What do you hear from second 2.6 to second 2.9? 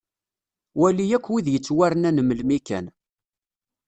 kan.